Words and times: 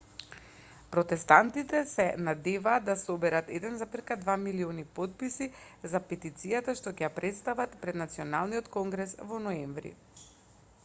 протестантите 0.93 1.81
се 1.89 2.05
надеваат 2.29 2.85
да 2.85 2.95
соберат 3.01 3.51
1,2 3.57 4.37
милиони 4.45 4.85
потписи 4.99 5.47
за 5.91 6.01
петицијата 6.13 6.75
што 6.79 6.93
ќе 7.01 7.05
ја 7.07 7.11
претстават 7.19 7.75
пред 7.83 7.99
националниот 8.03 8.71
конгрес 8.77 9.15
во 9.33 9.43
ноември 9.49 9.93